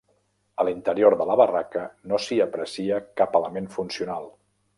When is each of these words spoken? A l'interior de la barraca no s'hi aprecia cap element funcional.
A 0.61 0.63
l'interior 0.69 1.15
de 1.19 1.27
la 1.31 1.35
barraca 1.41 1.83
no 2.13 2.19
s'hi 2.25 2.39
aprecia 2.47 2.99
cap 3.21 3.39
element 3.43 3.71
funcional. 3.79 4.29